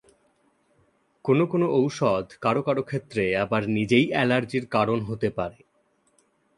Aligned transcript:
কোনো 1.25 1.43
কোন 1.45 1.61
ঔষধ 1.77 2.25
কারও 2.41 2.61
কারও 2.61 2.83
ক্ষেত্রে 2.83 3.23
আবার 3.35 3.61
নিজেই 3.69 4.05
অ্যালার্জির 4.09 4.65
কারণ 4.67 4.99
হতে 5.01 5.29
পারে। 5.37 5.59